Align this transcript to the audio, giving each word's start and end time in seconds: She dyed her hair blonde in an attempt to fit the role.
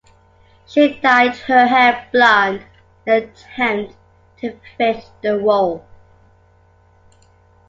She 0.65 0.99
dyed 0.99 1.35
her 1.41 1.67
hair 1.67 2.07
blonde 2.11 2.65
in 3.05 3.13
an 3.13 3.23
attempt 3.29 3.95
to 4.37 4.59
fit 4.75 5.05
the 5.21 5.37
role. 5.37 5.85